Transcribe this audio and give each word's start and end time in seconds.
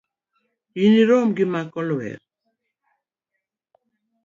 Inirom 0.83 1.27
gi 1.35 1.45
makolwer 1.51 2.19